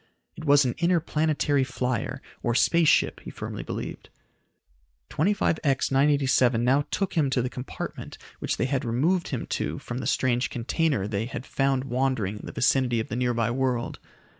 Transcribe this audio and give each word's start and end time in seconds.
It 0.35 0.45
was 0.45 0.65
an 0.65 0.73
interplanetary 0.79 1.63
flyer, 1.63 2.23
or 2.41 2.55
space 2.55 2.87
ship, 2.87 3.19
he 3.19 3.29
firmly 3.29 3.61
believed. 3.61 4.09
25X 5.11 5.91
987 5.91 6.63
now 6.63 6.87
took 6.89 7.13
him 7.13 7.29
to 7.29 7.39
the 7.43 7.51
compartment 7.51 8.17
which 8.39 8.57
they 8.57 8.65
had 8.65 8.83
removed 8.83 9.27
him 9.27 9.45
to 9.45 9.77
from 9.77 9.99
the 9.99 10.07
strange 10.07 10.49
container 10.49 11.07
they 11.07 11.25
had 11.27 11.45
found 11.45 11.83
wandering 11.83 12.39
in 12.39 12.45
the 12.47 12.51
vicinity 12.51 12.99
of 12.99 13.09
the 13.09 13.15
nearby 13.15 13.51
world. 13.51 13.99